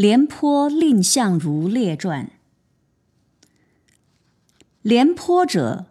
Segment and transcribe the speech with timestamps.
[0.00, 2.30] 廉颇蔺相如列传。
[4.80, 5.86] 廉颇者，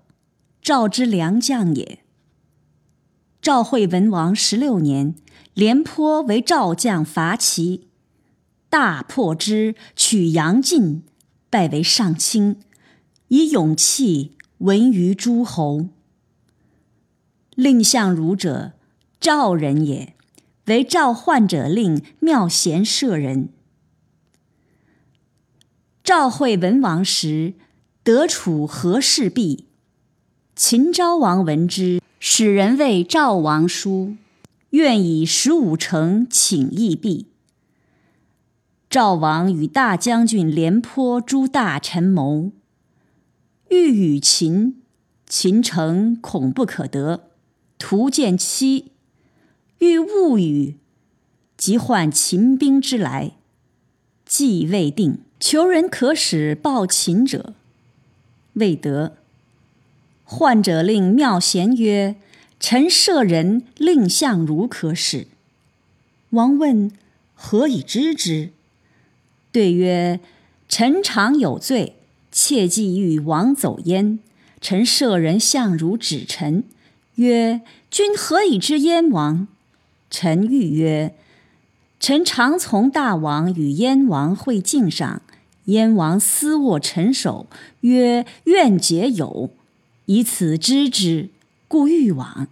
[0.62, 2.00] 赵之良将也。
[3.42, 5.14] 赵惠文王十六年，
[5.54, 7.90] 廉颇为赵将伐齐，
[8.70, 11.04] 大破之，取阳晋，
[11.50, 12.62] 拜为上卿，
[13.28, 15.90] 以勇气闻于诸侯。
[17.56, 18.72] 蔺相如者，
[19.20, 20.16] 赵人也，
[20.68, 23.50] 为赵患者令庙贤舍人。
[26.08, 27.56] 赵惠文王时，
[28.02, 29.66] 得楚和氏璧，
[30.56, 32.02] 秦昭王闻之。
[32.18, 34.16] 使人谓赵王书，
[34.70, 37.26] 愿以十五城请义璧。
[38.90, 42.54] 赵王与大将军廉颇诸大臣谋，
[43.70, 44.82] 欲与秦，
[45.28, 47.32] 秦城恐不可得，
[47.78, 48.94] 徒见期，
[49.80, 50.78] 欲勿与，
[51.58, 53.34] 即唤秦兵之来，
[54.28, 57.54] 计未定，求人可使报秦者，
[58.54, 59.18] 未得。
[60.26, 62.18] 患者令妙贤曰
[62.60, 65.28] ：“臣舍人蔺相如可使。”
[66.32, 66.92] 王问
[67.34, 68.52] ：“何以知之？”
[69.54, 70.20] 对曰
[70.68, 71.96] ：“臣常有罪，
[72.30, 74.20] 切忌欲王走焉。
[74.60, 76.66] 臣舍人相如指臣，
[77.16, 79.48] 曰：‘君何以知燕王？’
[80.12, 81.16] 臣欲曰
[82.00, 85.22] ：‘臣常从大王与燕王会镜上，
[85.66, 87.48] 燕王私握臣手，
[87.82, 89.50] 曰：‘愿结友。’”
[90.06, 91.30] 以此知之，
[91.68, 92.48] 故欲往。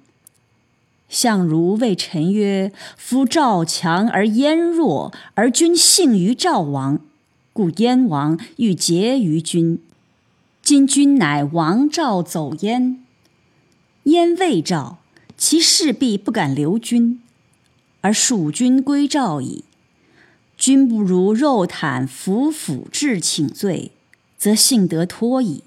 [1.08, 7.00] 相如谓臣曰：“夫赵强而燕弱，而君幸于赵王，
[7.54, 9.80] 故燕王欲结于君。
[10.62, 13.02] 今君乃王赵走燕，
[14.04, 14.98] 燕未赵，
[15.38, 17.22] 其势必不敢留君，
[18.06, 19.64] 而蜀君归赵矣。
[20.56, 23.94] 君不如肉袒服府至请罪，
[24.38, 25.64] 则幸得脱矣。”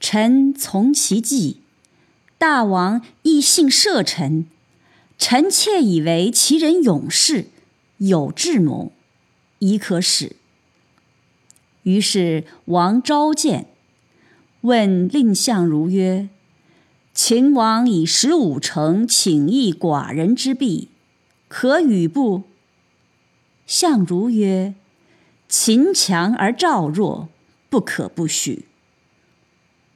[0.00, 1.58] 臣从其计，
[2.36, 4.46] 大王亦信赦臣。
[5.16, 7.46] 臣妾以为其人勇士，
[7.98, 8.90] 有智谋，
[9.60, 10.34] 宜可使。
[11.84, 13.68] 于是王召见，
[14.62, 16.28] 问蔺相如曰
[17.14, 20.88] ：“秦王以十五城请义寡人之弊，
[21.56, 22.42] 可与不？”
[23.64, 24.74] 相如曰
[25.48, 27.28] ：“秦强而赵弱，
[27.70, 28.64] 不可不许。”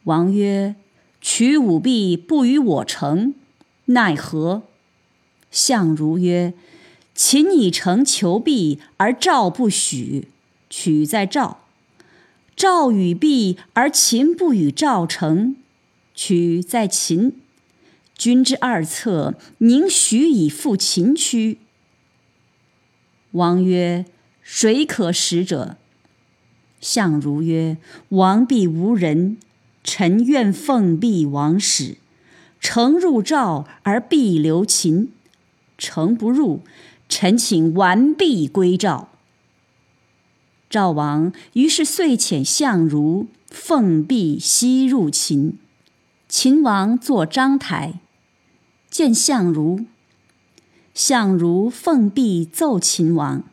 [0.04, 0.76] 王曰
[1.20, 3.34] ：“取五弊不与我成，
[3.86, 4.62] 奈何？”
[5.50, 6.54] 相如曰
[7.12, 10.28] ：“秦以诚求弊，而赵不许，
[10.70, 11.58] 取在赵；
[12.54, 15.56] 赵与弊，而秦不与赵成，
[16.14, 17.41] 取在秦。
[18.18, 21.58] 君之二策，宁许以复秦区？”
[23.32, 24.04] 王曰
[24.42, 25.78] ：“谁可使者？”
[26.80, 27.78] 相如曰
[28.10, 29.38] ：“王必无人。”
[29.84, 31.96] 臣愿奉璧王使，
[32.60, 35.06] 诚入赵而必留秦；
[35.78, 36.60] 诚不入，
[37.08, 39.08] 臣请完璧归赵。
[40.68, 45.58] 赵王于是遂遣相如奉璧西入秦。
[46.28, 48.00] 秦王坐章台，
[48.91, 49.87] 见相如。
[50.94, 53.44] 相如奉璧奏秦王，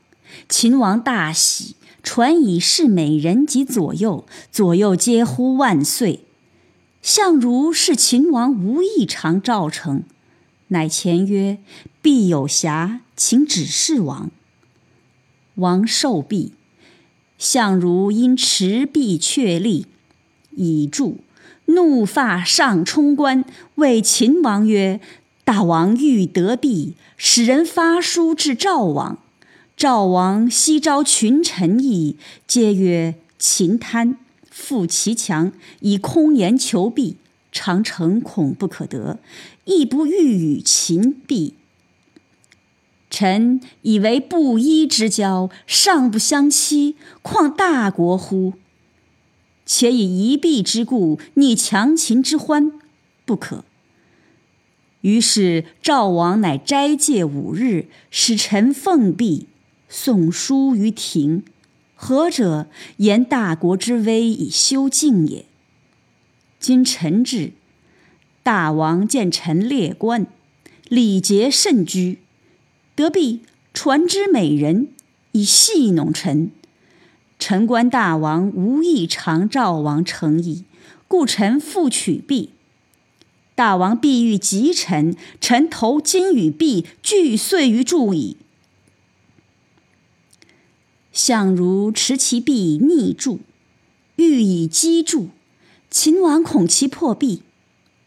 [0.50, 6.22] 秦王大喜，传以示美人及左右，左右皆呼万岁。
[7.04, 10.02] 相如是秦王无异常赵成，
[10.70, 11.60] 乃前曰
[12.02, 14.32] ：“必有瑕，请指示王。”
[15.56, 16.54] 王受璧，
[17.38, 19.86] 相如因持璧却立，
[20.56, 21.20] 以柱，
[21.66, 23.46] 怒发上冲冠，
[23.76, 25.00] 谓秦王曰
[25.46, 29.20] ：“大王欲得璧，使人发书至赵王。
[29.78, 32.18] 赵王悉召群臣议，
[32.48, 34.18] 皆曰：‘秦贪。’”
[34.50, 35.52] 复其强，
[35.82, 37.18] 以空言求璧，
[37.52, 39.20] 常诚恐不可得，
[39.66, 41.54] 亦不欲与秦璧。
[43.10, 48.54] 臣以为布衣之交，尚不相欺，况大国乎？
[49.66, 52.72] 且以一璧之故，逆强秦之欢，
[53.26, 53.64] 不可。
[55.06, 59.46] 于是赵王乃斋戒五日，使臣奉璧，
[59.88, 61.44] 送书于庭。
[61.94, 62.66] 何者？
[62.98, 65.46] 言大国之威以修敬也。
[66.60, 67.52] 今臣至，
[68.42, 70.26] 大王见臣列官，
[70.90, 72.18] 礼节甚居，
[72.96, 73.42] 得必
[73.76, 74.88] 传之美人，
[75.34, 76.50] 以戏弄臣。
[77.38, 80.64] 臣观大王无意偿赵王诚意，
[81.08, 82.55] 故臣复取璧。
[83.56, 88.36] 大王必欲及臣，臣投金与璧俱碎于柱矣。
[91.14, 93.40] 相如持其璧逆柱，
[94.18, 95.30] 欲以击柱。
[95.90, 97.44] 秦王恐其破壁，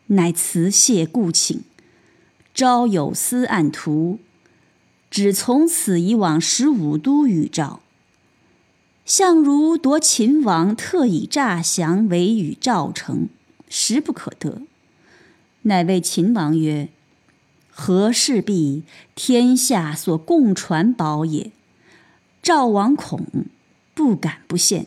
[0.09, 1.62] 乃辞谢故请，
[2.53, 4.19] 朝有司案图，
[5.11, 7.81] 只从此以往十五都与赵。
[9.06, 13.31] 相如夺秦王特以诈降为与赵成，
[13.71, 14.61] 实不可得。
[15.69, 16.88] 乃谓秦王曰
[17.70, 18.82] ：“何事必？
[19.15, 21.53] 天下所共传宝也。
[22.43, 23.25] 赵王恐，
[23.94, 24.87] 不敢不献。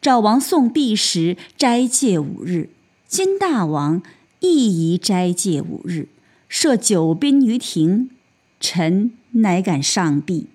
[0.00, 2.70] 赵王送璧时，斋戒五日。
[3.06, 4.02] 今大王
[4.40, 6.08] 亦宜斋戒五日，
[6.48, 8.08] 设九宾于庭，
[8.58, 10.46] 臣乃敢上璧。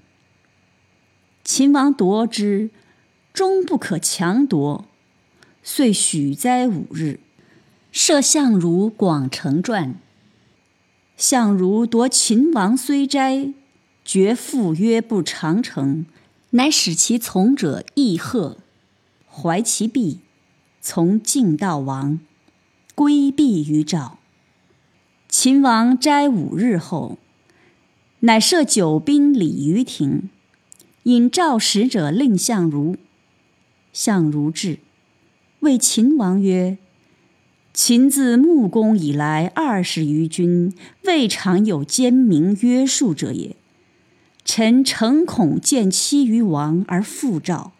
[1.44, 2.72] 秦王夺之。”
[3.36, 4.86] 终不可强夺，
[5.62, 7.20] 遂许哉五日。
[7.98, 9.96] 设相如广成传。
[11.16, 13.54] 相如夺秦王虽斋，
[14.04, 16.06] 绝父约不长成，
[16.50, 18.58] 乃使其从者议贺，
[19.32, 20.20] 怀其璧，
[20.82, 22.20] 从晋悼王，
[22.94, 24.20] 归避于赵。
[25.30, 27.18] 秦王斋五日后，
[28.20, 30.30] 乃设九宾礼于庭，
[31.04, 32.98] 引赵使者令相如。
[33.94, 34.80] 相如至，
[35.62, 36.78] 谓秦王曰
[37.76, 40.74] ：“秦自穆公以来二十余君，
[41.04, 43.54] 未尝有奸明约束者也。
[44.46, 47.74] 臣诚恐见妻于王而复赵，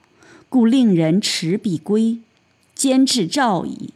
[0.50, 2.20] 故令人持璧归，
[2.76, 3.92] 兼至赵矣。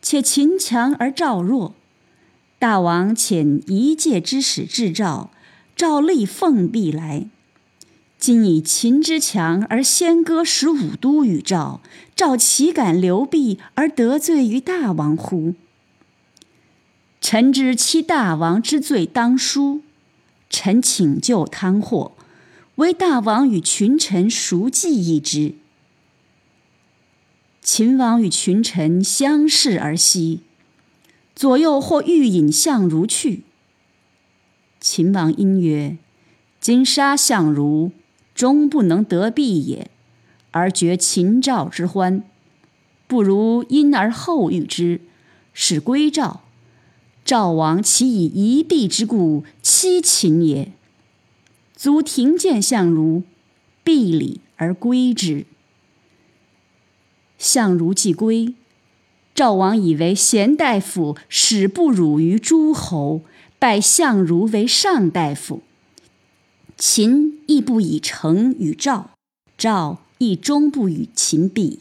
[0.00, 1.74] 且秦强而赵弱，
[2.58, 5.30] 大王遣一介之使至赵，
[5.76, 7.28] 赵立奉璧来。”
[8.18, 11.80] 今以秦之强而先割十五都与赵，
[12.16, 15.54] 赵岂敢留璧而得罪于大王乎？
[17.20, 19.82] 臣知欺大王之罪当诛，
[20.50, 22.12] 臣请救汤祸，
[22.76, 25.54] 唯大王与群臣熟记一之。
[27.62, 30.40] 秦王与群臣相视而息，
[31.36, 33.44] 左右或欲引相如去。
[34.80, 35.98] 秦王因曰
[36.60, 37.92] ：“今杀相如。”
[38.38, 39.90] 终不能得璧也，
[40.52, 42.22] 而绝秦赵之欢，
[43.08, 45.00] 不如因而后遇之，
[45.52, 46.42] 使归赵。
[47.24, 50.70] 赵王岂以一璧之故欺秦也？
[51.74, 53.24] 卒庭见相如，
[53.82, 55.44] 璧礼而归之。
[57.38, 58.54] 相如既归，
[59.34, 63.22] 赵王以为贤大夫，使不辱于诸侯，
[63.58, 65.62] 拜相如为上大夫。
[66.78, 69.10] 秦亦不以成与赵，
[69.58, 71.80] 赵亦终不与秦比。